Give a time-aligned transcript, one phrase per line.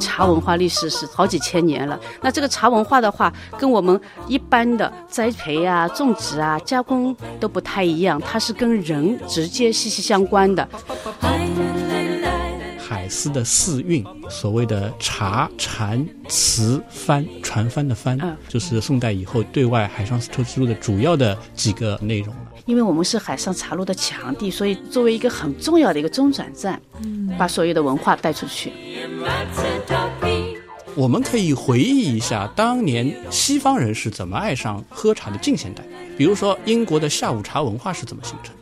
[0.00, 1.98] 茶文化历史是好几千年了。
[2.20, 10.68] 那这个茶文化的话，跟我们一般的栽培啊、种植啊、加工都不太一样，它是跟人直接息息相关的。
[12.78, 18.18] 海丝的四韵，所谓的茶、禅、瓷、帆，船帆的帆，
[18.48, 22.47] 就是宋代以后对外海上丝绸之路的主要的几个内容了。
[22.68, 26.78] 因为我们是海上茶路的强地，所以作为一个很重要的一个中转站，
[27.38, 28.70] 把所有的文化带出去。
[30.94, 35.82] 我们可以回忆一下当年西方人是怎么爱上喝茶的近现代，
[36.18, 38.54] 比如说英国的下午茶文化是怎么形成。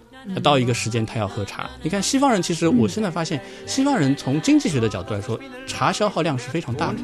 [0.42, 1.68] 到一个时间，他要喝茶。
[1.82, 6.98] 你看西方人，其实我现在发现，西方人从经济学的角度来说，茶消耗量是非常大的。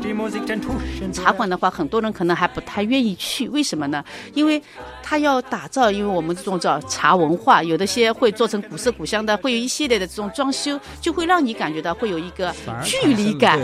[1.12, 4.04] 茶馆的话，很多人可能还不太愿意去，为什么呢？
[4.34, 4.62] 因为
[5.02, 13.58] 他要打造，因为我们这种叫茶文化，有的些会做成古色古香的，会有一系列的这种装修，就会让你感觉到会有一个距离感。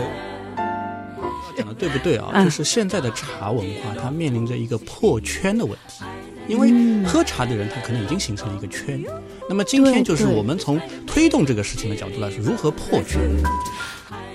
[1.57, 2.41] 讲的对不对啊？
[2.41, 6.05] 就是现在的茶文化，它面临着一个破圈的问题。
[6.49, 9.01] 因为喝茶的人，他可能已经形成了一个圈。
[9.47, 13.21] 那么今天就是我们从推动这个事情的角度来说，如何破圈？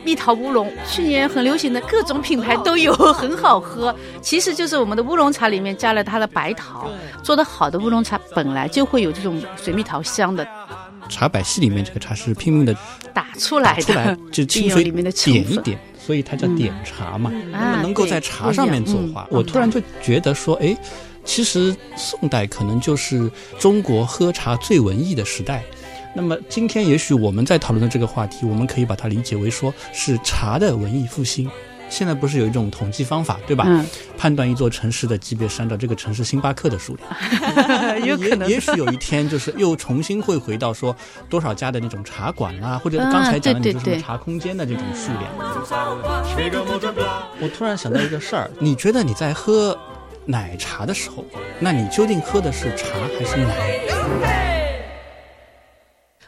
[0.04, 3.94] 蜜桃乌龙去年很流行的各种品牌都有，很好喝。
[4.22, 6.88] 其实就是我们的乌龙茶里面加了它的白桃，
[7.22, 10.46] 做的好的乌龙茶本来就会有这种水蜜桃香的。
[11.08, 12.76] 茶百戏里面这个茶是拼命的
[13.12, 17.32] 打出来的，就 清水里面的点一点，所以它叫点茶嘛。
[17.50, 20.76] 那么能够在茶上面作画，我突然就觉得说，哎。
[21.24, 25.64] 其实宋代可能就是中国喝茶最文艺的时代，
[26.14, 31.50] 那么今天也许我们在讨论的这个话题，我们可以把它理解为说是茶的文艺复兴。
[31.90, 33.64] 现在不是有一种统计方法，对吧？
[33.68, 33.86] 嗯。
[34.16, 38.00] 判断一座城市的级别是按照这个城市星巴克的数量。
[38.06, 38.48] 有可能。
[38.48, 40.96] 也许有一天就是又重新会回到说
[41.28, 45.24] 多少家的那种茶馆啊，或者刚才讲的那种茶空间的这种数量。
[47.38, 49.78] 我突然想到一个事儿， 你觉得你在喝？
[50.26, 51.22] 奶茶的时候，
[51.60, 53.80] 那你究竟喝的是茶还是奶？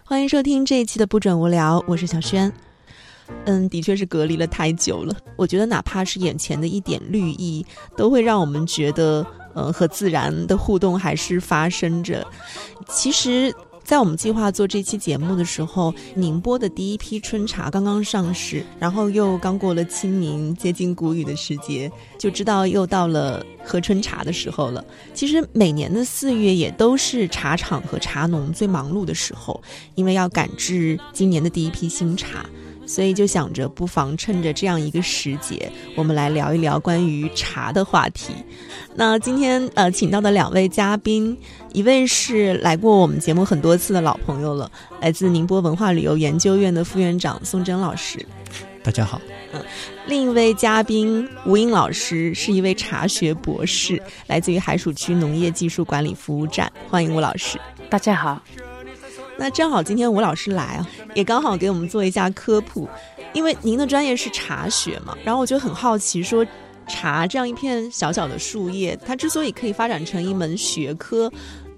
[0.04, 2.52] 欢迎收听这一期的不准无聊，我是小轩。
[3.46, 5.16] 嗯，的确是隔离了太久了。
[5.34, 7.64] 我觉得哪怕是眼前的一点绿意，
[7.96, 12.26] 都会让我们觉得，呃，和自然的互动还是发生着。
[12.88, 13.54] 其实。
[13.86, 21.88] 在我们计划做这期节目的时候，宁波的第一批春茶刚刚上市，然后又刚过了清明，接近谷雨的时节，
[22.18, 24.84] 就知道又到了喝春茶的时候了。
[25.14, 29.62] 其实每年的四月也都是茶厂和茶农最忙碌的时候，
[29.94, 32.44] 因为要赶制今年的第一批新茶。
[32.86, 38.32] 所以就想着，不妨趁着这样一个时节，我们来聊一聊关于茶的话题。
[38.94, 41.36] 那今天呃，请到的两位嘉宾，
[41.72, 44.70] 一位是来过我们节目很多次的老朋友了，
[45.00, 48.24] 来自宁波文化旅游研究院的副院长宋真老师。
[48.82, 49.20] 大家好。
[49.52, 49.60] 嗯，
[50.06, 56.72] 另一位嘉宾吴英老师是一位茶学博士，来自于海曙区农业技术管理服务站。
[56.88, 57.58] 欢迎吴老师。
[57.90, 58.40] 大家好。
[59.38, 62.88] 那正好今天吴老师来啊，也刚好给我们做一下科普，
[63.32, 66.44] 因为您的专业是茶学嘛，然后我就很好奇，说
[66.88, 71.30] 茶这样一片小小的树叶，它之所以可以发展成一门学科，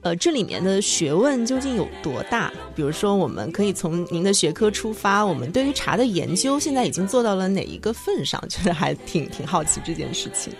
[0.02, 2.52] 呃，这里面的学问究竟有多大？
[2.76, 8.42] 比如说，我们可以从您的学科出发，我们对于茶的研究现在已经做到了哪一个份上？
[8.48, 10.52] 觉得还挺挺好奇这件事情。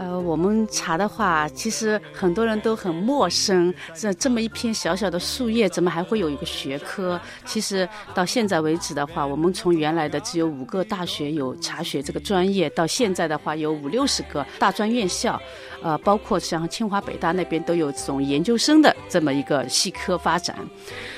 [0.00, 3.72] 呃，我们茶的话，其实很多人都很陌生。
[3.94, 7.20] 这这么一片小小的树叶，怎么还会有一个学科？
[7.44, 15.38] 其实到现在为止的话，我们从原来的只有五个大学有茶学这个专业，到现在的话有五六十个大专院校，
[15.82, 20.56] 呃，包括像清华、北大那边都有这种研究生的这么一个系科发展，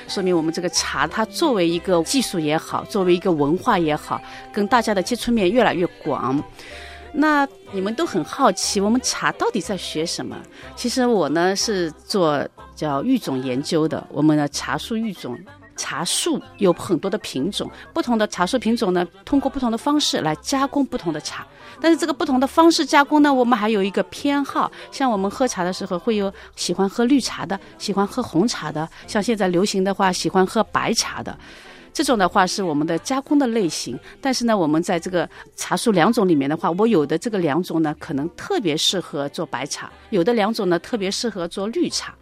[0.09, 6.43] 说明我们这个茶它作为一个技术也好，作为一个文化也好，跟大家的接触面越来越广。
[7.13, 10.35] 那你们都很好奇，我们茶到底在学什么？
[10.75, 14.05] 其实我呢是做叫育种研究的。
[14.09, 15.37] 我们的茶树育种，
[15.75, 21.45] 茶树有很多的品种，不同的茶树品种呢，通过不同的方式来加工不同的茶。
[21.79, 24.71] 但是这个不同的方式加工呢，我们还有一个偏好。
[24.91, 31.37] 像我们喝茶的时候，会有喜欢喝绿茶的，喜欢喝红茶的，像现在流行的话，喜欢喝白茶的。
[31.93, 42.13] 这种的话是我们的加工的类型，但是呢，我们在这个茶树两种里面的话，我有的这个两种呢，可能特别适合做白茶，有的两种呢特别适合做绿茶。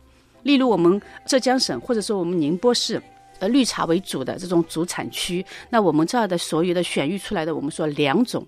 [0.44, 3.02] 例如我们浙江省或者说我们宁波市，
[3.40, 5.46] 呃绿茶为主的这种主产区。
[5.70, 8.46] 那我们这儿的所有的选育出来的，我们说两种，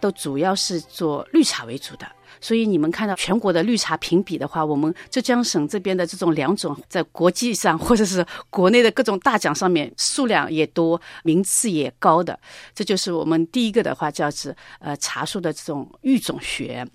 [0.00, 2.06] 都主要是做绿茶为主的。
[2.42, 12.38] 所以你们看到全国的绿茶评比的话，我们浙江省这边的这种两种，在国际上或者是国内的各种大奖上面数量也多，名次也高的，
[12.74, 16.86] 这就是我们第一个的话叫是呃茶树的这种育种学。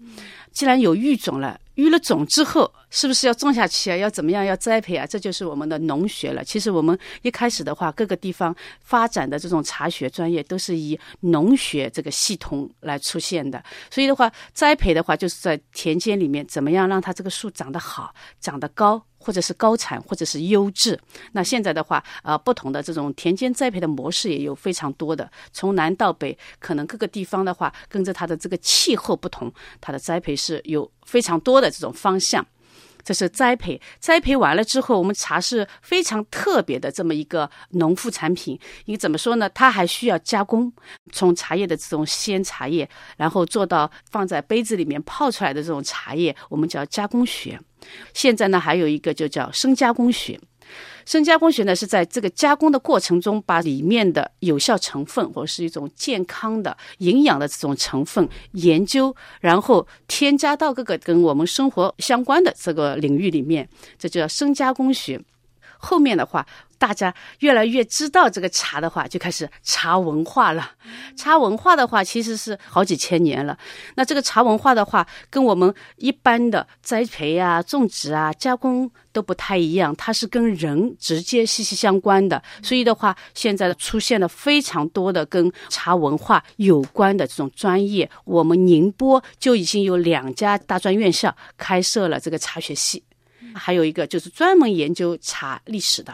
[0.52, 1.60] 既然有育种了。
[1.78, 3.96] 育了种之后，是不是要种下去啊？
[3.96, 4.44] 要怎么样？
[4.44, 5.06] 要栽培啊？
[5.06, 6.44] 这就是我们的农学了。
[6.44, 13.64] 其实我们一开始的话，各个地方发展的这种茶学专业都是以农学这个系统来出现的。
[13.92, 19.04] 所以的话，栽培的话，就是在田间里面怎么样让它这个树长得好、长得高。
[19.20, 20.98] 或者是高产，或者是优质。
[21.34, 29.52] 那现在的话，呃，不同的这种田间栽培的模式也有非常多的，从南到北，可能各个地方的话，跟着它的这个气候不同，
[29.82, 32.46] 它的栽培是有非常多的这种方向。
[33.08, 38.60] 这是栽培，栽培完了之后，我们茶是非常特别的这么一个农副产品。
[38.84, 39.50] 你怎么说呢？
[39.52, 40.70] 它还需要加工，
[41.14, 47.58] 从茶叶的这种鲜茶叶，然后做到放在杯子里面泡出来的这种茶叶，我们叫加工学。
[48.14, 50.38] 现在呢，还有一个就叫深加工学。
[51.08, 65.18] 深加工学呢，是在这个加工的过程中，把里面的有效成分或者是一种健康的、营养的这种成分研究，然后添加到各个跟我们生活相关的这个领域里面，这叫深加工学。
[65.78, 66.46] 后面的话。
[66.78, 70.72] 大家越来越知道这个茶的话，就开始茶文化了。
[71.16, 73.58] 茶文化的话，其实是好几千年了。
[73.96, 82.42] 那这个茶文化的话，跟我们一般的栽培啊、种植啊、加工都不太一样，它是跟人直接息息相关的。
[82.62, 88.10] 所以的话，现在出现了非常多的跟茶文化有关的这种专业。
[88.26, 93.04] 我们宁波就已经有两家大专院校开设了这个茶学系，
[93.56, 96.14] 还有一个就是专门研究茶历史的。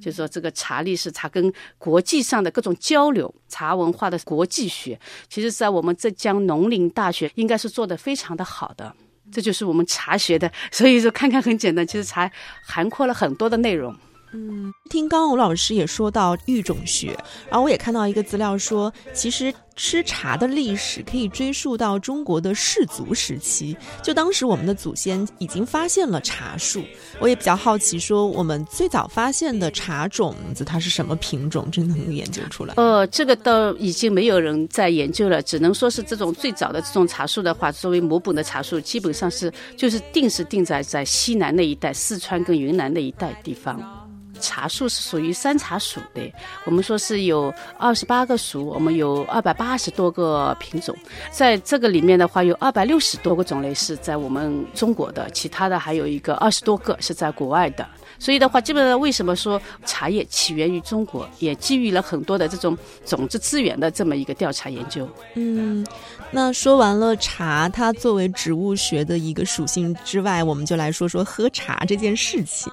[0.00, 4.98] 就说，这个茶历史、茶跟国际上的各种交流、茶文化的国际学，
[5.28, 8.94] 其实，在我们浙江农林大学应该是做得非常的好的。
[9.30, 12.28] 这就是我们茶学的，所以说看看很简单，其实茶
[12.62, 13.94] 涵括了很多的内容。
[14.32, 17.16] 嗯，听刚刚吴老师也说到育种学，
[17.48, 26.80] 然后我也看到一个资料说，其实吃茶的历史可以追溯到中国的氏族时期，就当时我们的祖先已经发现了茶树。
[27.18, 31.68] 我也比较好奇，说我们最早发现的茶种子它是什么品种？
[31.70, 32.74] 真的能研究出来？
[32.76, 43.99] 呃，这个倒已经没有人在研究了，只能说是这种最早的这种茶树的话，作为母本的茶树，基本上是就是定是定在在西南那一带，四川跟云南那一带地方。
[44.40, 46.32] 茶树是属于山茶属的，
[46.64, 50.96] 我们说是有二十八个属，我们有二百八十多个品种，
[51.30, 57.86] 在这个里面的话，有二百六十多个种类是在我们中国的，其他的还有一个二十多个是在国外的。
[58.18, 62.76] 所以的话，基本上为什么说茶叶起源于中国，也基于了很多的这种
[63.06, 65.08] 种子资源的这么一个调查研究。
[65.36, 65.86] 嗯，
[66.30, 72.70] 那说完了茶，它作为植物学的一个属性之外，我们就来说说喝茶这件事情。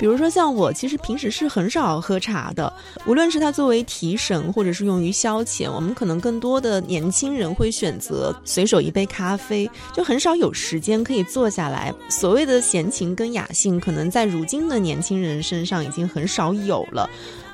[0.00, 2.72] 比如说像我，其实平时是很少喝茶的。
[3.04, 11.92] 无论是它作为提神，或者是用于消遣，我们可能更多的年轻人会选择随手一杯咖啡，就很少有时间可以坐下来。
[12.08, 17.06] 所谓的闲情跟雅兴，可能在如今的年轻人身上已经很少有了。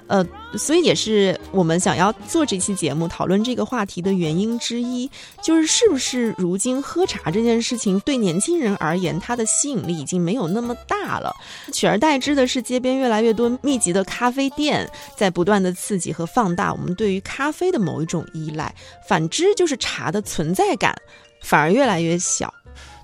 [0.08, 0.24] 呃，
[0.56, 5.10] 所以也是我们想要做这期节目讨论这个话题的原因之一，
[5.42, 11.34] 就是是不是如今喝茶这件事情对年轻人而言，它的吸引力已经没有那么大了，
[11.72, 18.74] 取而代之的是街边越来越多密集的咖啡店在不断的刺激和放大我们对于咖啡的某一种依赖，
[19.08, 20.94] 反之就是茶的存在感
[21.42, 22.52] 反而越来越小。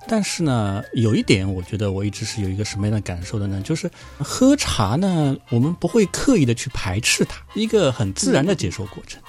[0.05, 3.61] 但是呢，有一点，我觉得我一直是有一个什么样的感受的呢？
[3.61, 9.21] 就是喝茶呢，我们不会刻意的去排斥它，一个很自然的接受过程，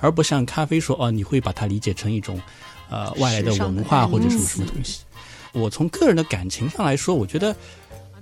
[0.00, 2.40] 而不像咖啡说哦，你会把它理解成一种，
[2.88, 5.00] 呃，外来的文化或者什么什么东西。
[5.52, 7.54] 我从个人的感情上来说，我觉得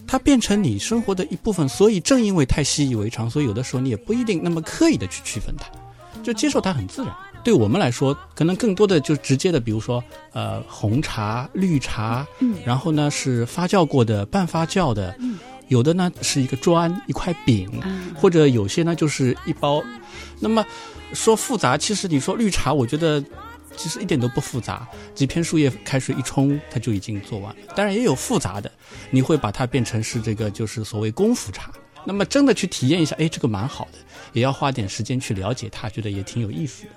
[0.04, 5.70] 它变成你生活的一部分，所以正因为太习以为常，所以有的时候你也不一定那么刻意的去区分它，
[6.24, 7.14] 就接受它很自然。
[7.42, 19.82] 对我们来说，可能更多的就直接的，比如说，呃，红茶、绿茶，嗯，然后呢是发酵过的、半发酵的，嗯，有的呢是一个砖、一块饼，嗯或者有些呢就是一包。
[20.38, 20.64] 那么
[21.12, 23.22] 说复杂，其实你说绿茶，我觉得
[23.76, 27.56] 其实一点都不复杂，几片树叶开水一冲，它就已经做完了。
[27.74, 28.70] 当然也有复杂的，
[29.10, 31.72] 你会把它变成是这个就是所谓功夫茶。
[32.04, 33.98] 那么真的去体验一下，哎，这个蛮好的，
[34.32, 36.90] 也要花点时间去了解它，觉得也挺有意思的。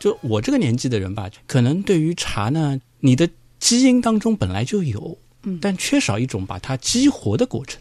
[0.00, 3.30] 就我这个年纪的人吧，可能对于茶呢，你的
[3.60, 7.80] 基因当中本来就有，嗯，但缺少一种把它激活的过程，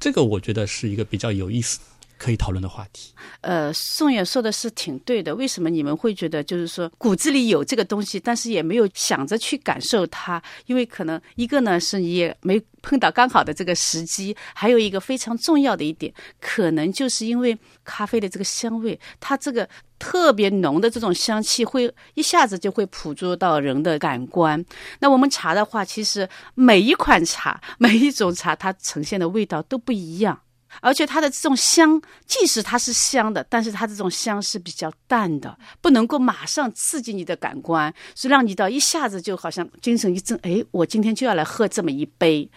[0.00, 1.78] 这个我觉得是一个比较有意思。
[2.22, 3.14] 可以讨论的话题。
[3.40, 5.34] 呃，宋远说的是挺对的。
[5.34, 10.42] 为什么你们会觉得就是说骨子里有这个东西，但是也没有想着去感受它？
[10.66, 16.12] 因为可能一个呢是你也没碰到刚好的这个时机，还有一个非常重要的一点，
[16.42, 19.66] 可能就是因为咖啡的这个香味，它这个。
[20.00, 24.64] 特别浓的这种香气会一下子就会捕捉到人的感官。
[24.98, 30.40] 那我们茶的话，其实每一款茶、每一种茶，它呈现的味道都不一样，
[30.80, 42.50] 而且它的这种香，即使它是香的，但是它这种香是比较淡的，不能够马上刺激你的感官，是让你到一下子就好像精神一振，哎，我今天就要来喝这么一杯。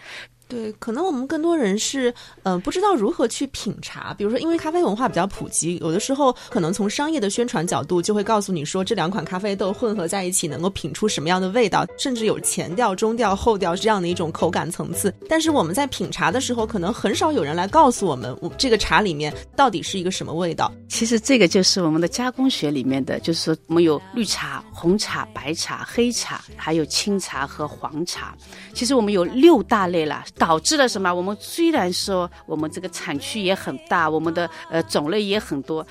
[0.46, 4.14] 对，可能我们更多人是，嗯，不知道如何去品茶。
[4.14, 15.12] 比如说，因为咖啡文化比较普及，有的时候可能从商业的宣传角度，就会告诉你说，这两款咖啡豆混合在一起能够品出什么样的味道，甚至有前调、中调、后调这样的一种口感层次。
[15.28, 20.70] 但是我们在品茶的时候，可能很少有人来告诉我们，我这个茶里面到底是一个什么味道。
[20.88, 28.36] 其实这个就是我们的加工学里面的，就是说我们有绿茶、红茶、白茶、黑茶，还有青茶和黄茶。
[28.74, 30.22] 其实我们有六大类了。
[30.36, 31.12] 导致了什么？
[31.12, 35.86] 我们虽然说我们这个产区也很大，我们的呃种类也很多，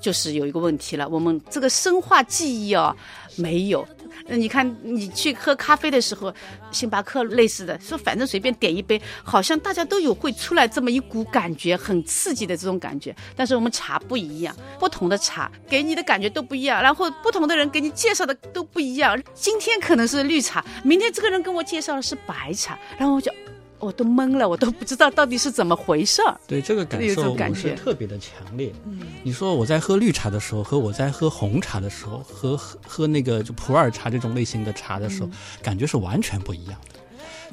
[0.00, 2.94] 就是有一个问题了，我们这个生化记忆哦
[3.36, 3.86] 没有。
[4.26, 6.32] 那你看，你去喝咖啡的时候，
[6.70, 13.14] 星巴克类似的，说反正随便点一杯，好像大家都有会出来这么一股感觉，很刺激的这种感觉。
[13.36, 19.20] 但是我们茶不一样，不同的茶给你的感觉都不一样，然后不同的人给你介绍的都不一样。
[19.34, 23.32] 今天可能是绿茶，明天这个人跟我介绍的是白茶，然后我就。
[23.78, 26.40] 我都懵了，我都不知道到底是怎么回事儿。
[26.46, 28.72] 对这个感受，感是特别的强烈。
[28.84, 35.30] 嗯，你说我在喝绿茶的时候，和我在喝红茶的时候，和喝喝那个就普洱茶这种类型的茶的时候，
[35.62, 36.98] 感觉是完全不一样的。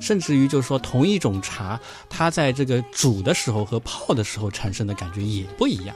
[0.02, 1.80] 甚至于就是说，同一种茶，
[2.10, 5.96] 它在这个煮的时候和泡的时候产生的感觉也不一样。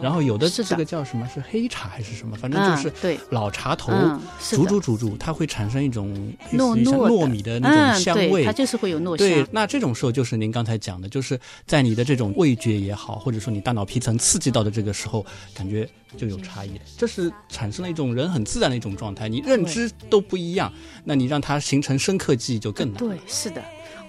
[0.00, 3.92] 然后有的这个叫什么是黑茶还是什么，反正就是对老茶头
[4.50, 9.18] 煮煮煮煮，它会产生一种糯糯米的那种香味，它就是会有糯香。
[9.18, 15.24] 对，那这种时候就是您刚才讲的，就是在你的这种味觉也好，或者说你大脑皮层刺激到的这个时候，
[15.54, 16.72] 感觉就有差异。
[16.96, 20.72] 这是产生了一种人很自然的一种状态，你认知都不一样，
[21.04, 22.98] 那你让它形成深刻记忆就更难。
[22.98, 23.62] 对，是的。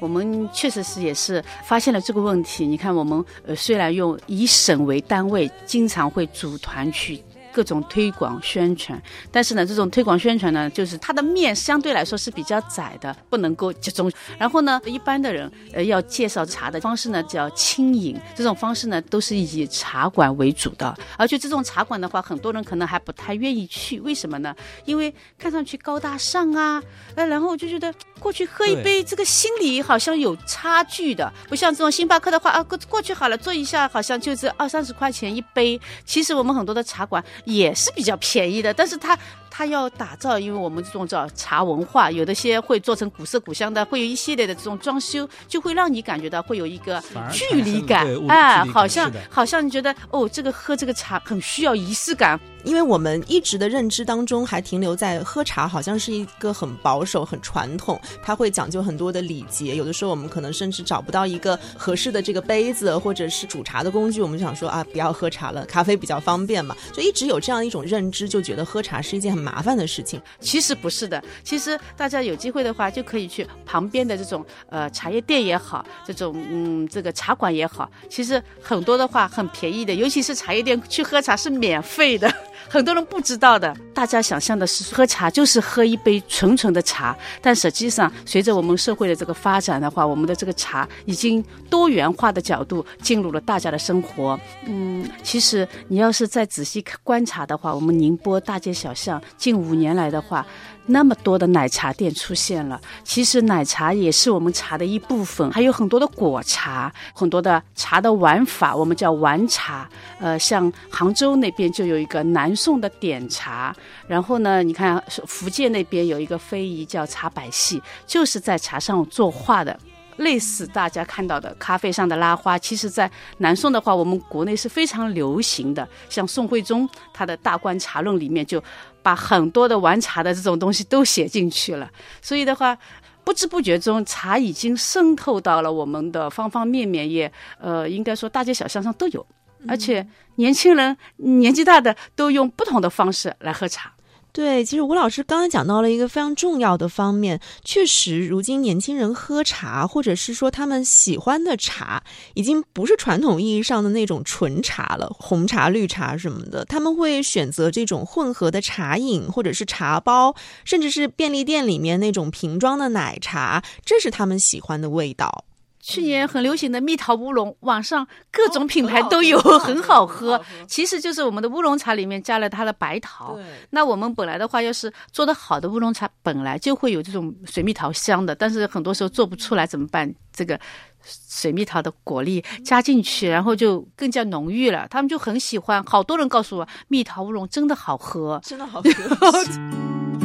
[0.03, 2.67] 我们确实是也是发现了这个问题。
[2.67, 7.24] 你看，我们呃虽然用以省为单位，经常会组团去。
[7.53, 9.00] 各种推广宣传，
[9.31, 14.12] 但是呢，这种推广宣传呢，就是它的面相对来说是比较窄的，不能够集中。
[14.39, 20.98] 然后呢，一般的人呃要介绍茶的方式呢，叫轻饮，这种方式呢都是以茶馆为主的。
[21.15, 24.55] 而且这种茶馆的话，很多人可能还不太愿意去，为什么呢？
[24.86, 26.81] 因为看上去高大上啊，
[27.13, 35.79] 呃，然后我就觉得过去喝一杯，这个心里好像有差距的，不像这种星巴克的话啊，过过去好了，坐一下好像就是二三十块钱一杯。
[36.03, 37.24] 其实我们很多的茶馆。
[37.46, 39.18] 也是比较便宜的，但是它
[39.55, 47.00] 它要打造，因为我们这种叫茶文化，有的些会做成古色古香的，会有一系列的这种装修，就会让你感觉到会有一个
[47.31, 52.39] 距离感，哎，好像好像你觉得哦，这个喝这个茶很需要仪式感。
[52.63, 59.75] 因为我们一直的认知当中还停留在喝茶好像是一个很保守、很传统，它会讲究很多的礼节。
[59.75, 66.74] 有的时候我们可能甚至找不到一个合适的这个杯子或者是煮茶的工具，我们就想说啊，不要喝茶了，咖啡比较方便嘛。
[66.93, 70.22] 就一直有这样一种认知，就觉得喝茶是一件很麻烦的事情。
[70.40, 82.34] 其实不是的，其实大家有机会的话，就可以去旁边的这种呃茶叶店也好，这种嗯这个茶馆也好，其实很多的话很便宜的，尤其是茶叶店去喝茶是免费的。
[82.74, 94.39] 很多人不知道的，大家想象的是喝茶就是喝一杯纯纯的茶，但实际上随着我们社会的这个发展的话，我们的这个茶已经多元化的角度进入了大家的生活。
[94.65, 100.44] 嗯，其实你要是再仔细观察的话，我们宁波大街小巷近五年来的话。
[100.86, 109.89] 那么多的奶茶店出现了，其实奶茶也是我们茶的一部分，还有很多的果茶，很多的茶的玩法，我们叫玩茶。
[110.20, 113.75] 呃，像杭州那边就有一个南宋的点茶，
[114.08, 119.77] 然后呢，你看福建那边有一个非遗叫茶百戏，就是在茶上作画的。
[120.17, 125.88] 类似大家看到的咖啡上的拉花，其实，在南宋的话，我们国内是非常流行的。
[126.08, 128.63] 像宋徽宗他的大观茶论里面，就
[129.01, 131.89] 把很多的玩茶的这种东西都写进去了。
[132.22, 132.77] 所以的话，
[133.24, 139.25] 不知不觉中，茶已经渗透到了我们的方方面面，也呃，应该说大街小巷上都有。
[139.67, 143.93] 而且年轻人、年纪大的都用不同的方式来喝茶。
[144.32, 152.01] 对，其实吴老师刚才讲到了一个非常重要的方面，确实，如今年轻人喝茶，或者是说他们喜欢的茶，
[152.34, 160.34] 已经不是传统意义上的那种纯茶了，红茶、绿茶什么的，他们会选择这种混合的茶饮，或者是茶包，
[160.65, 165.46] 甚至是便利店里面那种瓶装的奶茶，这是他们喜欢的味道。
[165.84, 170.42] 去年很流行的蜜桃乌龙，网上各种品牌都有，很好喝。
[170.66, 173.38] 其实就是我们的乌龙茶里面加了它的白桃。
[173.70, 180.10] 那我们本来的话，要是做的好的乌龙茶，本来就会有这种水蜜桃香的，但是很多时候做不出来怎么办？
[180.32, 180.58] 这个
[181.04, 184.88] 水蜜桃的果粒加进去，然后就更加浓郁了。
[184.90, 188.90] 他们就很喜欢，好多人告诉我，蜜桃乌龙真的好喝，真的好喝。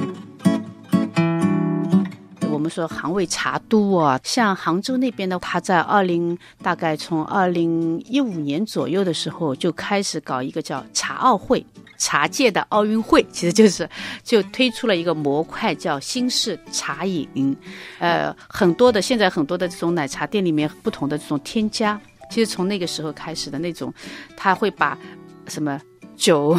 [2.58, 11.64] 我们说杭味茶都啊，像杭州那边的，他在二零大概从二零一五年左右的时候就开始搞一个叫茶奥会，
[11.98, 13.88] 茶界的奥运会，其实就是
[14.24, 17.56] 就推出了一个模块叫新式茶饮，
[18.00, 23.94] 呃，很多的现在很多的这种奶茶店里面不同的这种添加，其实从那个时候开始的那种，
[24.36, 24.98] 他会把
[25.46, 25.80] 什么
[26.16, 26.58] 酒。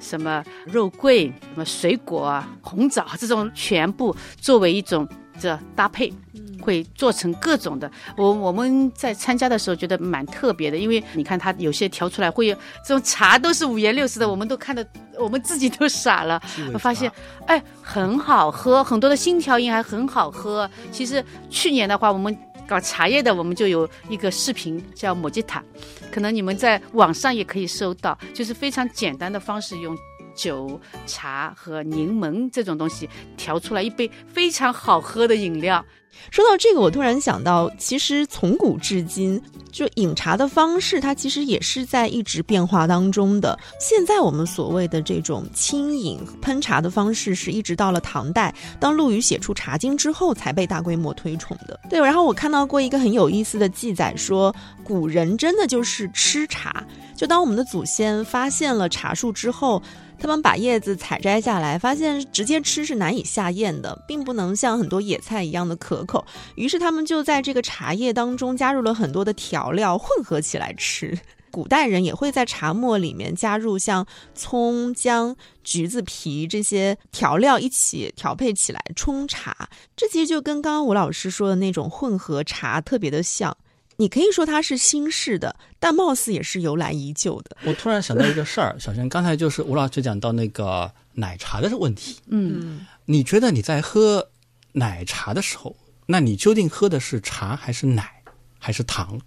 [0.00, 6.12] 什么肉桂、什么水果、红枣这种全部作为一种这搭配，
[6.60, 7.90] 会做成各种的。
[8.16, 14.84] 我我们在参加的时候觉得蛮特别的，因为你看它有些调出来会有这种茶都是五颜六色的，我们都看的
[15.18, 16.40] 我们自己都傻了。
[16.72, 17.10] 我发现
[17.46, 20.68] 哎很好喝，很多的新调饮还很好喝。
[20.90, 22.36] 其实去年的话，我们
[22.68, 25.64] 搞茶叶的，我们就有一个视频叫莫吉塔。
[26.12, 29.96] 可能你们在网上也可以搜到，就是非常简单的方式，用
[30.34, 35.84] 酒、茶和柠檬这种东西调出来一杯非常好喝的饮料。
[36.30, 43.58] 说到这个，我突然想到，其实从古至今，就饮茶的方式，它其实也是在一直变化当中的。
[43.80, 51.78] 现在我们所谓的这种清饮烹茶的方式，是一直到了唐代，当陆羽写出《茶经》之后，才被大规模推崇的。
[51.88, 56.84] 对，然后我看到过一个很有意思的记载，说古人真的就是吃茶。
[57.16, 59.82] 就当我们的祖先发现了茶树之后。
[60.20, 66.24] 他们把叶子采摘下来，发现直接吃是难以下咽的，并不能像很多野菜一样的可口。
[66.54, 71.18] 于是他们就在这个茶叶当中加入了很多的调料，混合起来吃。
[71.50, 79.68] 古代人也会在茶末里面加入像葱、姜、橘子皮这些调料一起调配起来冲茶。
[79.96, 83.56] 这其实就跟刚刚吴老师说的那种混合茶特别的像。
[83.96, 87.56] 你可以说它是新式的，但貌似也是由来已久的。
[87.64, 92.18] 我突然想到一个事儿，小轩，刚才就是吴老师讲到那个奶茶的问题。
[92.28, 94.28] 嗯，你觉得你在喝
[94.72, 95.74] 奶茶的时候，
[96.10, 98.14] 那你究竟喝的是茶还是奶？
[98.60, 99.18] 还是糖，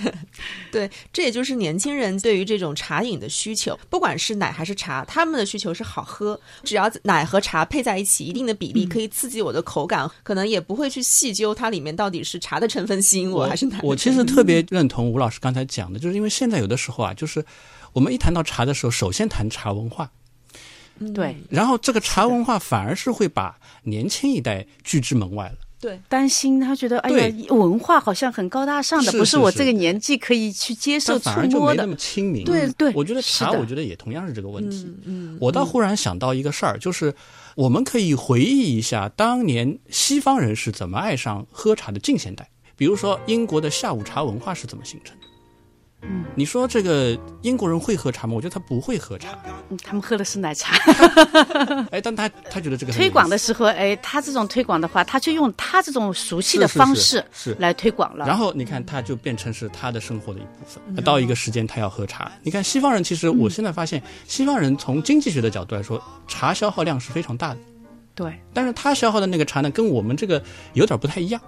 [0.70, 3.76] 对，这也就是年轻人对于这种茶饮的需求。
[3.88, 6.38] 不管是奶还是茶，他们的需求是好喝。
[6.62, 13.80] 只要奶和茶配在一起，一定的比例可以刺激我的口感，可能也不会去细究它里面到底是茶的成分吸引我，还是奶。
[13.82, 17.42] 我其实特别认同吴老师刚才讲的，就是因为现在有的时候啊，就是
[17.94, 20.12] 我们一谈到茶的时候，首先谈茶文化，
[21.14, 25.56] 对，然后这个茶文化反而是会把年轻一代拒之门外了。
[25.86, 31.84] 对，担心他觉得，哎呀，文化好像很高大上的，不是我这个年纪可以去接受、触摸的。
[31.84, 32.42] 那么亲民。
[32.44, 34.92] 对对，我觉得茶，我觉得也同样是这个问题。
[35.04, 37.14] 嗯，我倒忽然想到一个事儿，就是
[37.54, 45.25] 我们可以回忆一下当年西方人是怎么爱上喝茶的近现代，比如说英国的下午茶文化是怎么形成的。
[46.08, 48.34] 嗯，你说这个英国人会喝茶吗？
[48.34, 49.36] 我觉得他不会喝茶，
[49.84, 50.76] 他们喝的是奶茶。
[51.90, 58.26] 哎，但他他觉得这个推广的时候，哎，他这种推广的话，他就用他这种熟悉的方式是来推广了。
[58.26, 61.04] 然后你看，他就变成是他的生活的一部分。
[61.04, 62.30] 到一个时间，他要喝茶。
[62.42, 67.58] 你看西方人，其实我现在发现，西方人从经济学的角度来说，茶消耗量是非常大的。
[68.14, 70.42] 对，但是他消耗的那个茶呢，跟我们这个
[70.72, 71.40] 有点不太一样。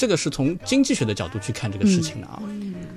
[0.00, 2.42] 这个是从经济学的角度去看这个事情的啊。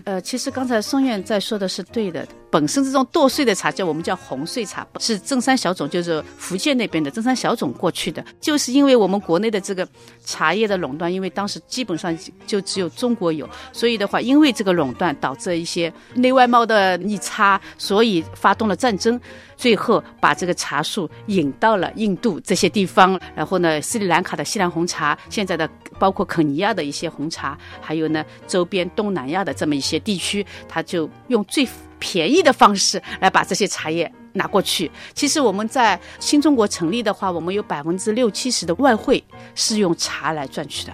[0.06, 2.26] 呃，其实刚才宋院在说的是对的。
[2.54, 8.24] 本身这种剁碎的茶叫我们叫红碎茶，是正山小种，就是福建那边的正山小种过去的。
[8.40, 9.88] 就是因为我们国内的这个
[10.24, 19.20] 茶叶的垄断，因为当时基本上就只有中国有，所以的话，因为这个垄断导致一些内外贸的逆差，所以发动了战争。
[19.56, 31.68] 最后把这个茶树引到了印度这些地方，然后呢，斯里兰卡的西兰红茶，现在的包括肯尼亚的一些红茶，还有呢周边东南亚的这么一些地区，他就用最
[32.00, 34.92] 便宜的方式来把这些茶叶拿过去。
[35.14, 39.24] 其实我们在新中国成立的话，我们有百分之六七十的外汇
[39.56, 40.94] 是用茶来赚取的。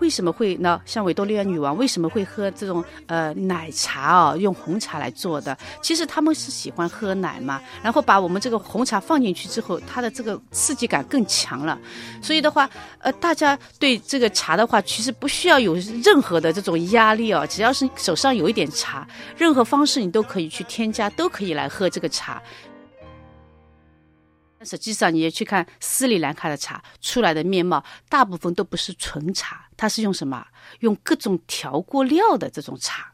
[0.00, 0.80] 为什么会呢？
[0.84, 4.36] 像维多利亚女王为什么会喝这种呃奶茶啊？
[4.36, 7.60] 用红茶来做的，其实他们是喜欢喝奶嘛。
[7.82, 11.78] 然后把我们这个红茶放进去之后，它的这个刺激感更强了。
[12.22, 17.46] 所以的话，呃，大家对这个茶的话，其实不需要有任何的这种压力哦。
[17.46, 22.42] 只要是手上有一点茶，任何方式你都可以去添加，都可以来喝这个茶。
[24.62, 30.46] 实际上，你也去看斯里兰卡的茶出来的面貌，大部分都不是纯茶，它是用什么？
[30.80, 33.10] 用各种调过料的这种茶。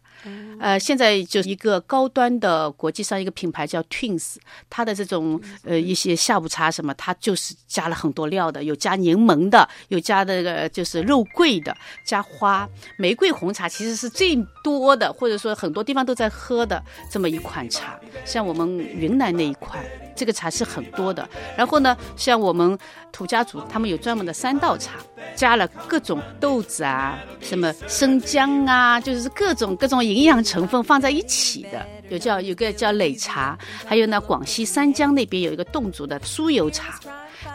[0.58, 4.34] 呃，现在就是一个高端的国际上一个品牌叫 Twins，
[4.68, 11.72] 它的这种呃一些下午茶什么，它就是加了很多料的，有加柠檬的，有加那个就是肉桂的，
[12.04, 17.96] 加花玫瑰红茶其实是最多的，或者说很多地方都在喝的这么一款茶。
[18.24, 19.80] 像我们云南那一块，
[20.16, 21.28] 这个茶是很多的。
[21.56, 22.76] 然后呢，像我们
[23.12, 24.92] 土家族，他们有专门的三道茶，
[25.34, 31.86] 加了各种豆子啊，什么生姜啊，就是各种各种营养成分放在一起的。
[32.08, 36.98] 有叫有个叫擂茶，还有呢，广西三江那边有一个侗族的酥油茶。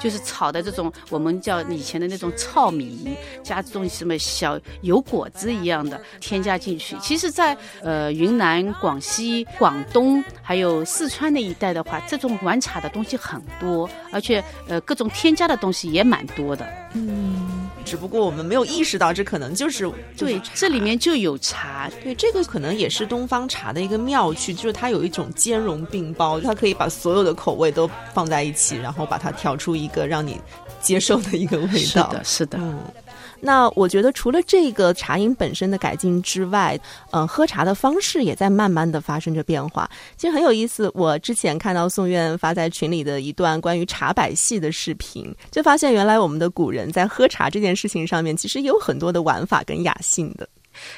[0.01, 6.97] 就是炒的这种，我们叫以前的那种糙米，加这种什么小油果子一样的添加进去。
[6.99, 16.67] 其实，在呃云南、广西、广东还有四川那一带的话，这种玩茶的东西很多，而且呃各种添加的东西也蛮多的。
[16.93, 21.89] 嗯，只不过我们没有意识到，这可能就是对，这里面就有茶。
[22.03, 30.39] 对，这个可能也是东方茶的一个妙趣，就是它有一种兼容并包，它可以把所有的口味都放在一起，然后把它调出一个让你
[30.81, 31.73] 接受的一个味道。
[31.73, 32.57] 是的，是的。
[32.59, 32.79] 嗯，
[33.41, 39.89] 那我觉得除了这个茶饮本身的改进之外，呃，喝茶的方式也在慢慢的发生着变化。
[40.15, 50.47] 其实很有意思，我之前看到宋院发在群里的一段关于茶百戏的视频，就发现原来我们的古人在喝茶这件事情上面，其实也有很多的玩法跟雅兴的。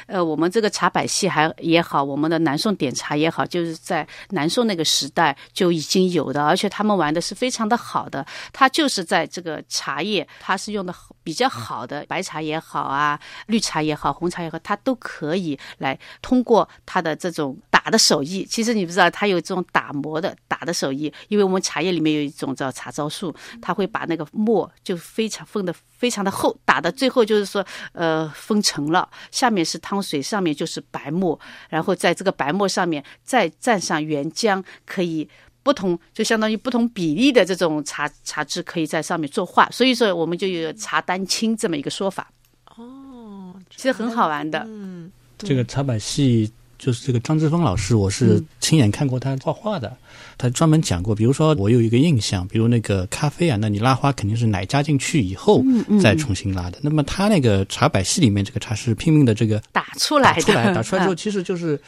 [0.08, 8.26] 呃，我们这个茶百戏还也好，我们的南宋点茶也好，就是在南宋那个时代就已经有的，而且他们玩的是非常的好的。
[8.52, 10.94] 他就是在这个茶叶，他是用的
[11.24, 18.46] 比较好的白茶也好啊，绿茶也好，红茶也好，他都可以来通过他的这种打的手艺。
[18.50, 29.73] 其实你不知道，他有这种打磨的打的手艺，因为我们茶叶里面有一种叫茶招术，他会把那个墨就非常封的非常的厚，打的最后就是说呃封成了，下面是。
[29.74, 35.28] 是汤水上面就是白沫，然后在这个白沫上面再蘸上原浆，可以
[35.64, 42.32] 不同就相当于不同比例的这种茶茶汁可以在上面作画，所以说我们就有茶丹青这么一个说法。
[42.78, 44.64] 哦，其实很好玩的。
[44.68, 46.52] 嗯，这个茶百戏。
[46.84, 49.96] 就是这个张志峰老师，我是亲眼看过他画画的。
[50.38, 55.64] 他专门讲过，比如说我有一个印象，比如那个咖啡啊，那你拉花肯定是奶加进去以后
[56.02, 56.78] 再重新拉的。
[56.82, 61.80] 那么他那个茶百戏里面，这个茶是拼命的这个打出来，打出来，打出来之后， 其实就是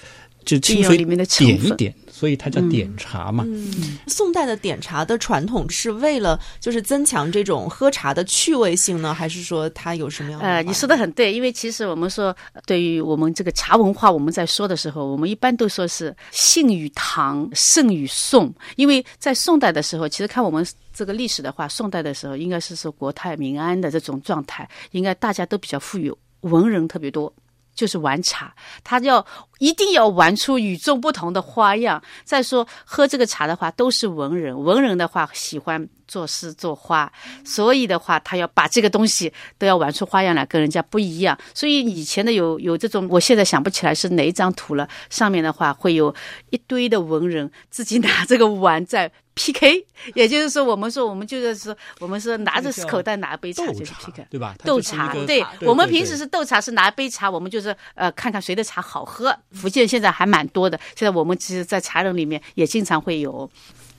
[0.45, 1.93] 就清水点一点。
[2.07, 3.43] 所以它叫点茶嘛。
[3.45, 10.47] 嗯，宋代的点茶的传统是为了就是增强这种喝茶的趣味性呢，还是说它有什么样的？
[10.47, 12.33] 呃，你说的很对，因为其实我们说
[12.65, 18.53] 对于我们这个茶文化，我们在说的时候，我们一般都说是兴与唐，盛与宋。
[18.77, 27.33] 因为在宋代的时候，其实看我们这个历史的话，宋代的时候应该是说国泰民安的这种状态，应该大家都比较富有，文人特别多。
[27.75, 29.23] 就是玩茶，他要
[29.59, 32.01] 一定要玩出与众不同的花样。
[32.23, 37.11] 再说喝这个茶的话，都是文人，文人的话喜欢作诗作画，
[37.43, 41.37] 所以的话，他要把这个东西都要玩出花样来，跟人家不一样。
[41.53, 44.87] 所以以前的有有这种，我现在想不起来是哪一张图了。
[45.09, 46.15] 上面的话会有
[46.49, 49.11] 一堆的文人自己拿这个碗在。
[49.35, 49.85] P.K.
[50.13, 54.25] 也就是说，我们说我们就是说，我们是拿着口袋拿杯茶就是 P.K.
[54.29, 54.55] 对吧？
[54.63, 59.37] 斗茶，对我们平时是斗茶，是拿杯茶，我们就是呃看看谁的茶好喝。
[59.51, 63.49] 福建现在还蛮多的，现在我们其实，在茶人里面也经常会有。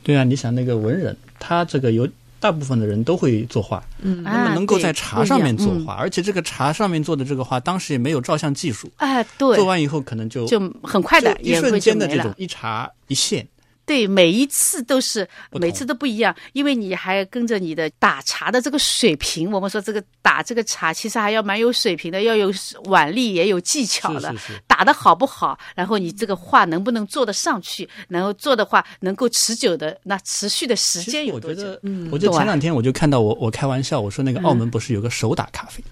[0.03, 2.09] 对啊，你想那个文人，他这个有
[2.41, 13.47] 大部分的人都会作画，嗯，那么能够在茶上面作画，而且这个茶上面做的这个画，当时也没有照相技术，哎，对，做完以后可能就就很快的，一瞬间的这种一茶一现。
[13.87, 19.51] 对，每一次都是每次都不一样，因为你还跟着你的打茶的这个水平。
[19.53, 22.53] 我们说这个打这个茶，其实还要蛮有水平的，要有
[22.87, 24.35] 腕力，也有技巧的。
[24.67, 27.89] 打的好不好，然后你这个画能不能做得上去？
[28.09, 31.79] 然后做的话，能够持久的，那持续的时间有多久？
[31.83, 35.83] 嗯，我觉得前两天我就看到我我开玩笑，我说那个澳门不是有个手打咖啡？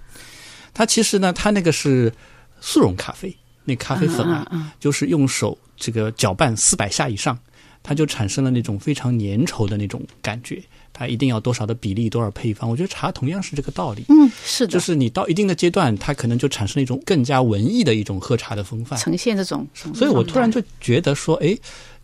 [0.75, 2.13] 它其实呢，它那个是
[2.61, 7.39] 速溶咖啡，那咖啡粉啊，就是用手这个搅拌四百下以上。
[7.85, 10.61] 它就产生了那种非常粘稠的那种感觉。
[10.93, 12.71] 它一定要多少的比例，多少配方？
[12.71, 14.05] 我觉得茶同样是这个道理。
[14.09, 19.67] 嗯，是的，就是你到一定的阶段，它可能就产生了一种更加文艺的一种喝茶的风范，呈现这种。
[19.95, 21.57] 所以我突然就觉得说，哎，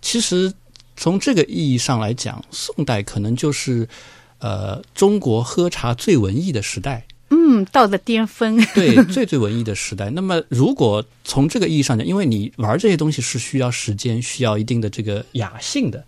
[0.03, 0.53] 其实
[0.97, 3.89] 从这个意义上来讲，宋代可能就是
[4.39, 7.07] 呃中国喝茶最文艺的时代。
[7.31, 8.57] 嗯，到了巅峰。
[8.75, 10.11] 对，最最文艺的时代。
[10.11, 16.05] 那么，如果从这个意义上讲，因为你玩这些东西是需要时间，需要一定的这个雅兴的。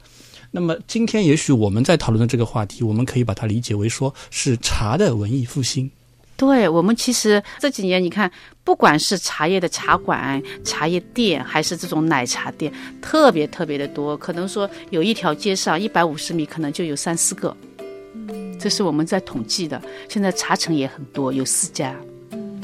[0.51, 5.91] 那么今天也许我们在讨论的这个话题，我们可以把它理解为说是茶的文艺复兴。
[6.37, 8.29] 对我们其实这几年你看，
[8.65, 14.17] 不管是茶叶的茶馆、茶叶店，还是这种奶茶店，特别特别的多。
[14.17, 17.57] 可能说有一条街上一百五十米，可能就有三四个。
[18.63, 19.83] 这是我们在统计的。
[20.09, 21.93] 现在茶城也很多，有四家。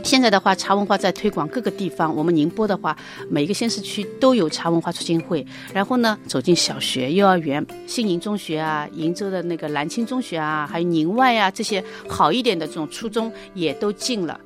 [0.05, 2.15] 现在的话，茶文化在推广各个地方。
[2.15, 2.97] 我们宁波的话，
[3.29, 5.45] 每一个县市区都有茶文化促进会。
[5.75, 14.41] 然后呢，走进小学、幼儿园，新宁中学啊，鄞州的那个兰青中学啊，还有宁外啊，这些好一点的这种初中也都进了。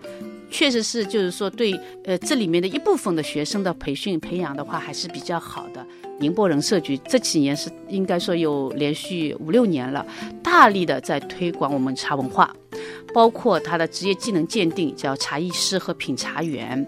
[0.53, 1.73] 确实是，就是说对，
[2.05, 5.85] 呃，这里面的一部分的学生的培训培养的话，还是比较好的。
[6.21, 10.07] 宁波人社局这几年是应该说有连续五六年了，
[10.43, 12.55] 大力的在推广我们茶文化。
[13.15, 16.87] 包括他的职业技能鉴定，叫茶艺师和品茶员。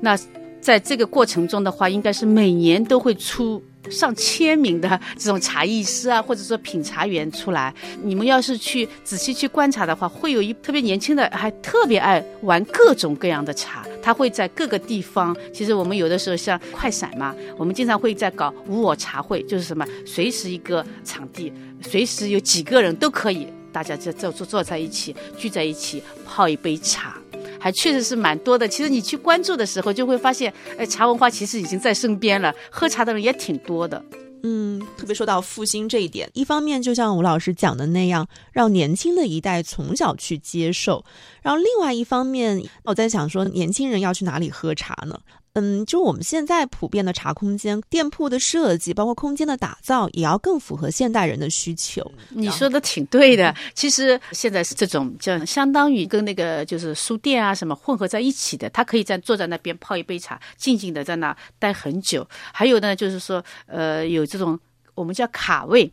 [0.00, 0.16] 那
[0.60, 7.72] 在这个过程中的话，应该是每年都会出上千名的这种茶艺师啊，或者说品茶员出来。
[8.02, 13.86] 你们要是去仔细去观察的话，会有一特别年轻的，还特别爱玩各种各样的茶。
[14.02, 23.46] 他会在各个地方，其实我们有的时候像快闪嘛，我们经常会在搞无我茶会，就是什么随时一个场地，随时有几个人都可以。
[23.72, 27.16] 大家就坐坐坐在一起，聚在一起泡一杯茶，
[27.64, 28.68] 还确实是蛮多的。
[28.68, 34.04] 其实你去关注的时候，就会发现，哎，茶文化其实已经在身边了，喝茶的人也挺多的。
[34.42, 41.06] 嗯，特别说到复兴这一点，一方面就像吴老师讲的那样，让年轻的一代从小去接受，
[41.40, 45.18] 然后另外一方面，我在想说，年轻人要去哪里喝茶呢？
[45.54, 52.08] 嗯，就我们现在普遍的茶空间、店铺的设计，包括空间的打造，也要更符合现代人的需求。
[52.30, 53.54] 你说的挺对的。
[53.72, 58.68] 其实现在是这种，就相当于跟那个就是书店啊什么混合在一起的。
[58.70, 62.26] 他可以在坐在那边泡一杯茶，静静的在那待很久。
[62.52, 64.58] 还有呢，就是说，呃，有这种
[64.94, 65.88] 我们叫卡位。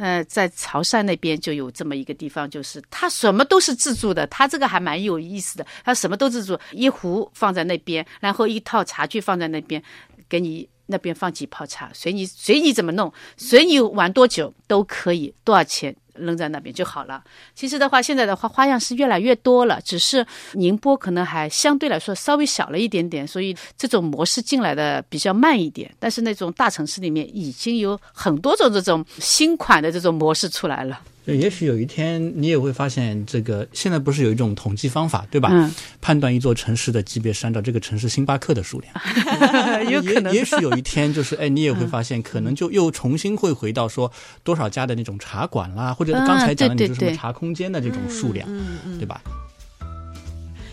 [0.00, 9.82] 那在潮汕那边就有这么一个地方，就是它什么都是自助的，它这个还蛮有意思的，它什么都自助，一壶放在那边，然后一套茶具放在那边，
[10.26, 15.96] 给你那边放几泡茶，随你随你怎么弄，随你玩多久都可以，多少钱？
[16.14, 17.22] 扔在那边就好了。
[17.54, 25.90] 其实的话，现在的话花样是越来越多了，只是宁波可能还相对来说稍微小了一点点，所以这种模式进来的比较慢一点。
[25.98, 31.00] 但是那种大城市里面已经有很多种这种新款的这种模式出来了。
[31.26, 35.50] 也许有一天你也会发现，这个现在不是有一种统计方法，对吧？
[35.52, 35.70] 嗯。
[36.00, 38.92] 判断一座城市的级别是按照这个城市星巴克的数量。
[39.90, 40.32] 有可能。
[40.34, 44.10] 也许有一天， 就是哎，你也会发现，可能就又重新会回到说
[44.42, 48.48] 多少家的那种茶馆啦，或者刚才讲的什么茶空间的这种数量，
[48.98, 49.20] 对吧？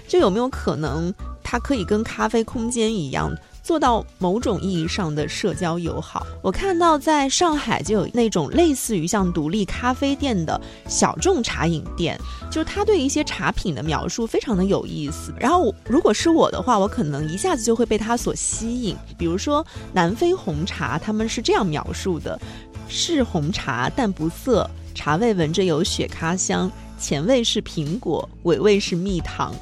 [0.08, 3.36] 这有没有可能，它可以跟咖啡空间一样？
[3.68, 6.26] 做到某种意义上的社交友好。
[6.42, 12.18] 我看到在上海就有那种类似于像独立咖啡店的小众茶饮店，
[12.50, 15.34] 就是他对一些茶品的描述非常的有意思。
[15.38, 18.96] 然后如果是我的话，我可能一下子就会被他所吸引。
[19.18, 22.40] 比如说南非红茶，他们是这样描述的：
[22.88, 29.54] 是红茶，但不涩，茶味闻着有雪咖香，前味是苹果，尾味是蜜糖。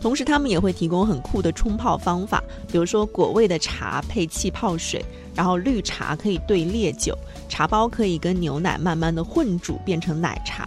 [0.00, 7.16] 同时，他们也会提供很酷的冲泡方法，比如说果味的茶配气泡水，然后绿茶可以兑烈酒，
[7.48, 10.66] 茶包可以跟牛奶慢慢的混煮变成奶茶。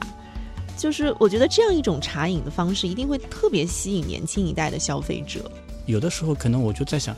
[0.78, 5.50] 就是我觉得这样一种茶饮的方式，一定会特别吸引年轻一代的消费者。
[5.86, 7.16] 有的时候，可能我就在想，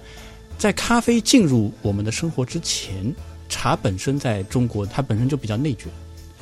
[0.57, 3.13] 在咖啡进入我们的生活之前，
[3.49, 5.91] 茶本身在中国它本身就比较内卷，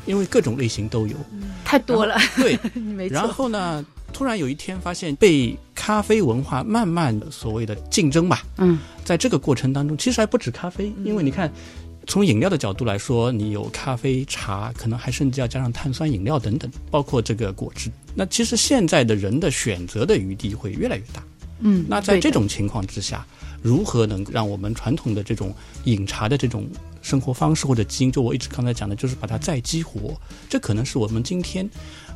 [0.06, 1.16] 因为各种类型都有，
[1.66, 2.16] 太多了。
[2.36, 2.60] 对，
[3.10, 3.84] 然后呢？
[4.14, 11.52] 突然有一天发现，被咖啡文化慢慢的所谓的竞争吧，嗯，在这个过程当中，其实还不止咖啡，因为你看，
[12.06, 17.90] 从饮料的角度来说，你有咖啡、茶，可能还甚至要加上碳酸饮料等等，包括这个果汁。
[18.14, 21.24] 那其实现在的人的选择的余地会越来越大，
[21.60, 23.26] 嗯，那在这种情况之下，
[23.62, 25.54] 如何能让我们传统的这种
[25.86, 26.68] 饮茶的这种
[27.02, 30.16] 生活方式或者基因，就我一直刚才讲的，就是把它再激活，
[30.48, 31.68] 这可能是我们今天，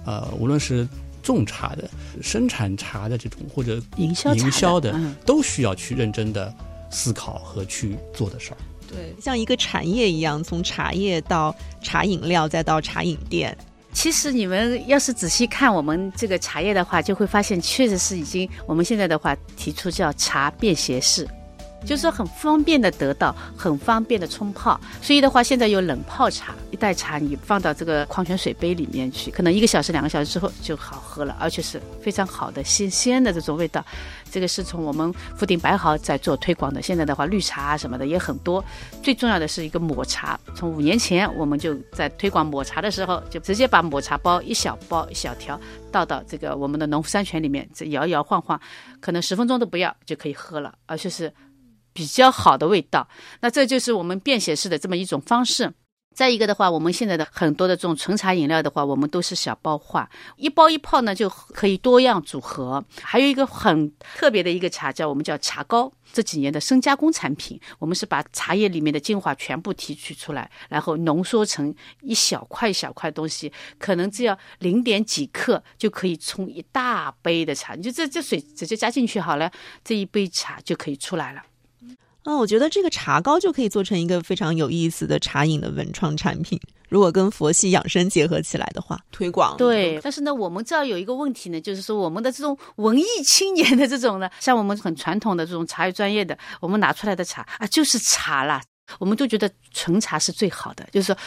[0.05, 0.87] 呃，无论是。
[1.27, 1.89] 种茶的、
[2.21, 6.53] 生产茶的这种或者营销营销的，都需要去认真的
[6.89, 8.57] 思考和去做的事儿。
[8.89, 13.55] 对，像一个产业一样，从茶叶到茶饮料，再到茶饮店。
[13.91, 21.27] 其实你们要是仔细看我们这个茶叶的话，就会发现确实是已经我们现在的话提出叫茶便携式。
[21.85, 33.83] 就是很方便的得到，很方便的冲泡，所以的话现在有冷泡茶，一袋茶你放到这个矿泉水杯里面去，可能一个小时、两个小时之后就好喝了，而且是非常好的新鲜的这种味道。
[34.29, 36.81] 这个是从我们福鼎白毫在做推广的。
[36.81, 38.63] 现在的话绿茶啊什么的也很多，
[39.01, 40.37] 最重要的是一个抹茶。
[40.53, 45.59] 从五年前我们就在推广抹茶的时候，就直接把抹茶包一小包一小条
[45.91, 48.59] 倒到这个我们的农夫山泉里面，这摇摇晃晃，
[48.99, 51.31] 可能十分钟都不要就可以喝了，而且是。
[51.97, 53.07] 比较好的味道，
[53.41, 55.73] 那这就是我们便携式的这么一种方式。
[56.13, 62.83] 再一个的话，我们现在的很多的这种纯茶饮料的话，我们都是小包化，一包一泡呢就可以多样组合。
[63.01, 77.75] 还有一个很特别的一个茶叫我们叫茶膏，这几年的深加工产品，我们是把茶叶里面的精华全部提取出来，然后浓缩成一小块一小块东西，可能只要零点几克就可以冲一大杯的茶。
[77.75, 79.51] 你就这这水直接加进去好了，
[79.83, 81.43] 这一杯茶就可以出来了。
[82.27, 86.59] 嗯，我觉得这个茶膏就可以做成一个非常有意思的茶饮的文创产品。
[86.89, 89.97] 如果跟佛系养生结合起来的话，推广对。
[90.03, 98.61] 但是呢，我们这儿有一个问题呢，就是说我们的这种文艺青年的这种呢，像我们很传统的这种茶叶专业的，我们拿出来的茶啊，就是茶啦，
[98.99, 101.17] 我们都觉得纯茶是最好的，就是说。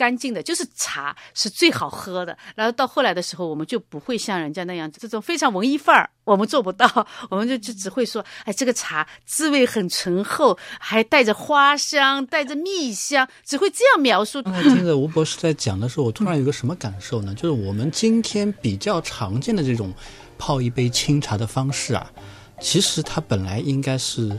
[0.00, 2.34] 干净的，就是茶是最好喝的。
[2.56, 7.06] 然后到后来的时候，我们就不会像人家那样这种非常文艺范儿，我们做不到。
[7.28, 14.40] 我们就就只会说，哎，这个茶滋味很醇厚，还带着花香，带着蜜香，只会这样描述。
[14.64, 17.34] 听着吴博士在讲的时候，我突然有个什么感受呢？
[17.34, 19.92] 就是我们今天比较常见的这种
[20.38, 22.10] 泡一杯清茶的方式啊，
[22.58, 24.34] 其实它本来应该是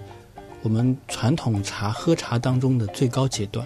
[0.64, 3.64] 我们传统茶喝茶当中的最高阶段。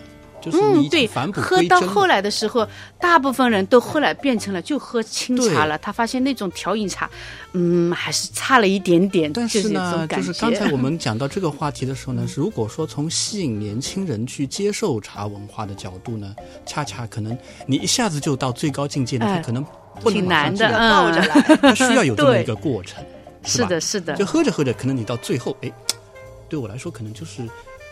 [0.54, 2.68] 嗯，对，喝到后来的时候，
[3.00, 5.78] 大部分人都后来变成了就喝清茶了。
[5.78, 7.10] 他发现那种调饮茶，
[7.54, 9.32] 嗯，还是差了一点点。
[9.34, 19.66] 但是呢，就是刚才我们 讲到这个话题的时候呢，如果说从吸引年轻人去接受茶文化的角度呢，恰恰可能你一下子就到最高境界呢，可能
[20.06, 23.04] 挺难的，倒着来， 它需要有这么一个过程，
[23.44, 24.14] 是的，是的。
[24.16, 25.72] 就喝着喝着，可能你到最后，哎，
[26.50, 27.42] 对我来说，可能就是。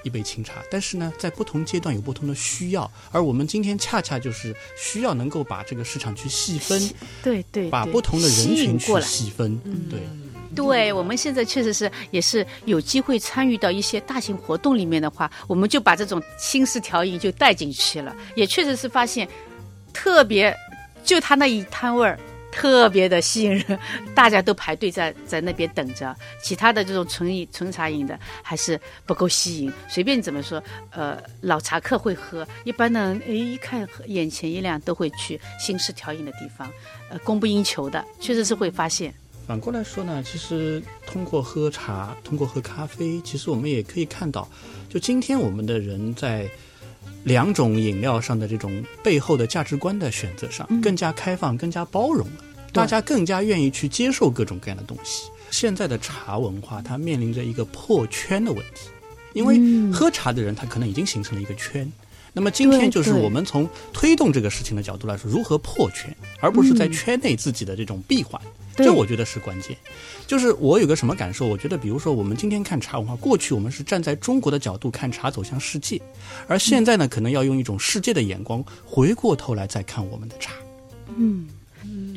[0.03, 6.89] 一杯清茶，但是呢，在不同阶段有不同的需要，而我们今天恰恰就是需要能够把这个市场去细分，
[7.23, 9.57] 对对，把不同的人群去细分，
[9.89, 9.99] 对，
[10.55, 19.27] 对，我们现在确实是也是有机会参与到一些大型活动里面的话，我们就把这种新式调饮就带进去了，也确实是发现
[19.93, 20.55] 特别
[21.03, 22.19] 就他那一摊位儿。
[22.53, 23.79] 特别的吸引人，
[24.13, 26.15] 大家都排队在在那边等着。
[26.41, 29.73] 其他的这种纯饮纯茶饮的还是不够吸引。
[29.89, 36.71] 随便怎么说，呃，老茶客会喝，一般呢，哎，一看眼前一亮，都会去新式调饮的地方，
[37.09, 39.11] 呃，供不应求的，确实是会发现。
[39.47, 44.47] 反过来说呢，其实通过喝茶，通过喝咖啡，其实我们也可以看到，
[44.87, 46.47] 就今天我们的人在。
[47.23, 52.43] 两种饮料上的这种背后的价值观的选择上，更加开放、更加包容了。
[52.71, 55.29] 大家更加愿意去接受各种各样的东西。
[55.51, 58.89] 现在的茶文化，它面临着一个破圈的问题，
[59.33, 59.62] 因为
[59.93, 61.91] 喝茶的人他可能已经形成了一个圈。
[62.33, 68.41] 那么今天就是我们从推动这个事情的角度来说，如何破圈，而不是在圈内自己的这种闭环。
[68.75, 69.77] 这我觉得是关键，
[70.25, 71.45] 就是我有个什么感受？
[71.45, 76.01] 我觉得，比如说我们今天看茶文化，过去我们是站在中国的角度看茶走向世界，
[76.47, 80.53] 而现在呢，可能要用一种世界的眼光回过头来再看我们的茶。
[81.15, 81.47] 嗯，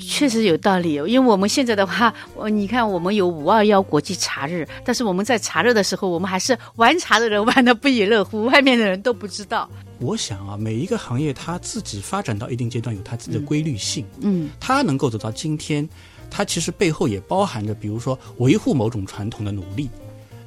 [0.01, 0.95] 确实有道理。
[0.95, 9.69] 因为我们现在的话，我你看，我们有五二幺国际茶日，但是我们在茶日的时候，我们还是玩茶的人玩的不亦乐乎，外面的人都不知道。
[9.99, 14.07] 我想啊，每一个行业它自己发展到一定阶段，有它自己的规律性。
[14.21, 15.87] 嗯，它能够走到今天。
[16.31, 19.89] 它其实背后也包含着，比如说维护某种传统的努力，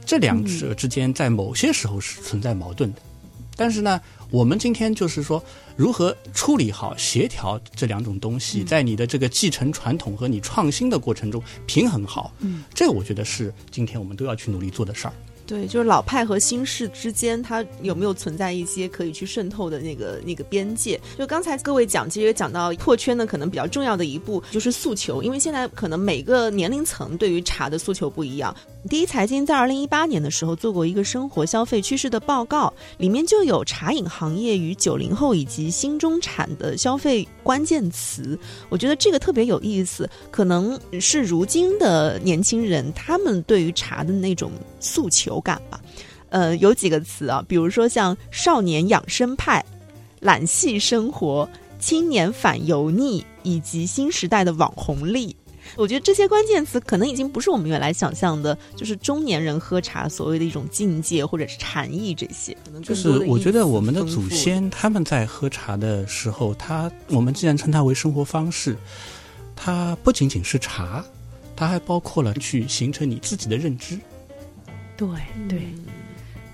[0.05, 3.01] 这两者之间在某些时候是存在矛盾的。
[3.55, 3.99] 但是呢，
[4.31, 5.43] 我们今天就是说，
[5.75, 15.13] 如何处理好、协调这两种东西，在你的这个继承传统和你创新的过程中平衡好，嗯，这个我觉得是今天我们都要去努力做的事儿。
[15.49, 21.01] 对，就是老派和新式之间，它有没有存在一些可以去渗透的那个那个边界？
[21.17, 28.55] 就刚才各位讲，其实也讲到破圈呢，可能比较重要的一步就是诉求，因为现在可能每个年龄层对于茶的诉求不一样。
[28.87, 38.37] 第一财经在二零一八年的时候做过一个生活消费趋势的报告，里面就有茶饮行业与九零后以及新中产的消费关键词。
[38.69, 45.79] 我觉得这个特别有意思，可能是如今的年轻人他们对于茶的那种诉求感吧。
[46.29, 49.63] 呃，有几个词啊，比如说像少年养生派、
[50.19, 55.35] 懒系生活、青年反油腻以及新时代的网红力。
[55.75, 62.57] 我觉得这些关键词可能已经不是我们原来想象的，就是中年人喝茶所谓的一种境界或者是禅意这些。
[62.83, 68.75] 就是我觉得我们的祖先他们在喝茶的时候，他我们既然称它为生活方式，
[69.55, 71.05] 它不仅仅是茶，
[71.55, 73.99] 它还包括了去形成你自己的认知。
[74.99, 75.07] 对
[75.47, 75.61] 对。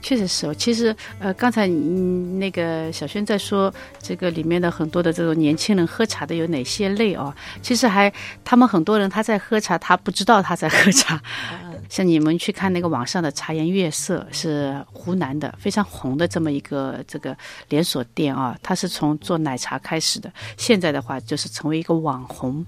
[0.02, 7.34] 确实是，其实呃，刚才嗯那个小轩在说这个里面的很多的这种年轻人喝茶的有哪些类哦，
[7.64, 11.20] 其实还他们很多人他在喝茶，他不知道他在喝茶。
[11.89, 17.36] 像你们去看那个网上的茶颜悦色，是湖南的非常红的这么一个这个
[17.70, 22.64] 连锁店啊，它是从做奶茶开始的，现在的话就是成为一个网红。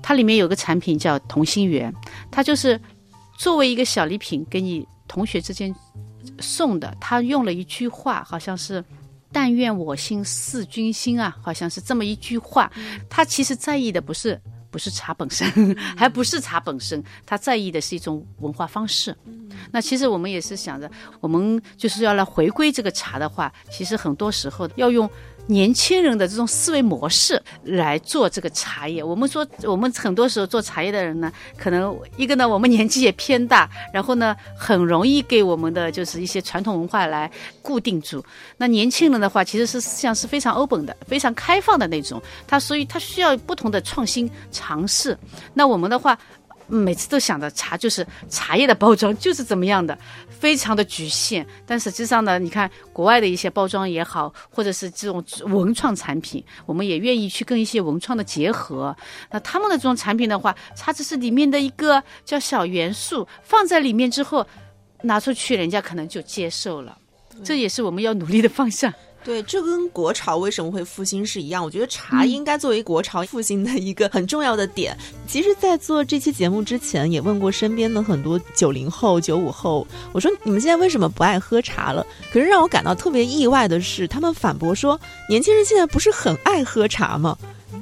[0.00, 1.92] 它里面有个产品叫同心圆，
[2.30, 2.80] 它就是
[3.36, 5.74] 作为一个小礼品给你同学之间。
[6.40, 8.84] 送的，他用了一句话，好像是
[9.32, 12.70] “但愿我心似君心”啊，好像是这么一句话。
[13.08, 14.38] 他其实在意的不是
[14.70, 15.48] 不是茶本身，
[15.96, 19.16] 还不是茶本身，他在意的是一种文化方式。
[19.70, 20.90] 那其实我们也是想着，
[21.20, 25.08] 我们就是要来回归这个茶的话，其实很多时候要用。
[25.48, 37.30] 年轻人的这种思维模式来做这个茶叶，我们说我们很多时候做茶叶的人呢，可能一个呢我们年纪也偏大，然后呢很容易给我们的就是一些传统文化来
[37.62, 38.24] 固定住。
[38.58, 45.18] 那年轻人的话，其实是思想是非常 open 的，非常开放的那种，他所以他需要不同的创新尝试。
[45.54, 46.18] 那我们的话。
[46.68, 49.98] 每次都想着茶就是茶叶的包装就是怎么样的，
[50.28, 51.46] 非常的局限。
[51.66, 58.96] 但实际上呢，你看国外的一些包装也好，或者是这种文创产品，我们也愿意去跟一些文创的结合。
[59.30, 64.46] 那他们的这种产品的话，它只是里面的一个叫小元素，放在里面之后
[65.02, 66.96] 拿出去，人家可能就接受了。
[67.44, 68.92] 这也是我们要努力的方向。
[69.28, 71.62] 对，这跟国潮为什么会复兴是一样。
[71.62, 74.96] 我觉得茶应该作为国潮复兴的一个很重要的点。
[75.26, 82.06] 其实，在做这期节目之前，也问过身边的很多九零后、九五后，我说你们现在为什么不爱喝茶了？
[82.32, 84.98] 可是让我感到特别意外的是，他们反驳说，
[85.28, 87.36] 年轻人现在不是很爱喝茶吗？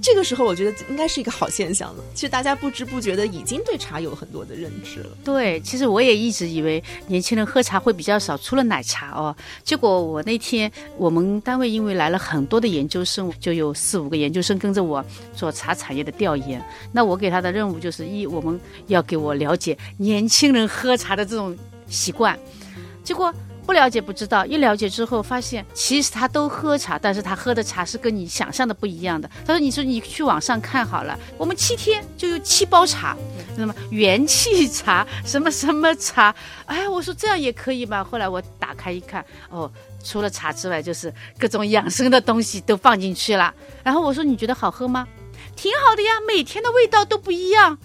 [0.07, 2.05] 这个时候，我觉得应该是一个好现象了。
[2.15, 5.09] 其实大家不知不觉的已经对茶有很多的认知了。
[5.25, 9.35] 对，其实我也一直以为年轻人喝茶会比较少，除了奶茶哦。
[9.65, 15.05] 结果我那天我们单位因为来了很多的研究生，就有四五个研究生跟着我
[15.35, 16.65] 做茶产业的调研。
[16.93, 22.39] 那我给他的任务就是一，我们要给我了解年轻人喝茶的这种习惯。
[23.03, 23.35] 结果。
[23.67, 29.29] 不了解不知道，一了解之后发现，其实他都喝茶，但是他喝的茶是跟你想象的不一样的。
[29.45, 33.17] 他说：“你说你去网上看好了，我们七天就有七包茶，
[33.57, 36.33] 什么元气茶，什么什么茶。”
[36.67, 38.05] 哎，我说这样也可以吗？
[38.05, 39.71] 后来我打开一看，哦，
[40.05, 43.53] 除了茶之外，就是各种养生的东西都放进去了。
[43.83, 45.07] 然后我说：“你觉得好喝吗？”
[45.57, 47.77] 挺好的呀，每天的味道都不一样。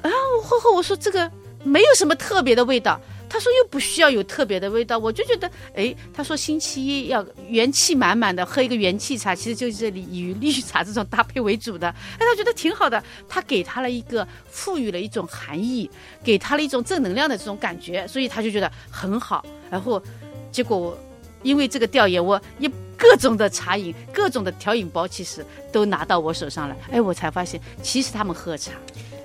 [0.00, 1.30] 啊，我后后我说这个
[1.62, 2.98] 没有什么特别的味道。
[3.30, 15.88] 他说又不需要有特别的味道，我就觉得，哎，他说星期一要元气满满的喝一个元气茶，其实就是这里以绿茶这种搭配为主的，哎，他觉得挺好的，他给他了一个赋予了一种含义，
[16.24, 19.46] 给他了一种正能量的这种感觉，所以他就觉得很好。
[19.70, 20.02] 然后，
[20.50, 20.98] 结果
[21.44, 22.68] 因为这个调研，我一
[22.98, 28.72] 各种的茶饮、各种的调饮包，其实都拿到我手上来，哎，我才发现，其实他们喝茶。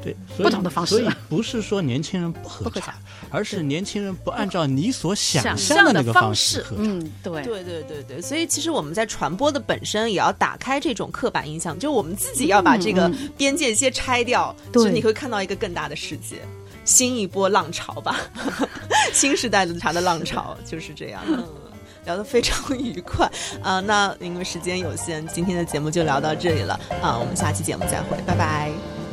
[0.05, 2.93] 对，不同的方式，所以不是说年轻人不喝茶，
[3.31, 6.83] 而是年轻人不按照你所想象的那个方式喝茶。
[6.83, 8.21] 嗯，对，对，对，对，对。
[8.21, 16.37] 所以其实我们在传播的本身也要打开这种刻板印象，就我们自己要把这个边界先拆掉，就你会看到一个更大的世界，
[16.83, 18.19] 新一波浪潮吧，
[19.11, 21.23] 新时代的茶的浪潮就是这样。
[21.27, 21.43] 嗯，
[22.05, 23.27] 聊得非常愉快
[23.63, 23.79] 啊！
[23.79, 27.17] 那因为时间有限，今天的节目就聊到这里了啊！
[27.17, 29.04] 我们下期节目再会，拜拜。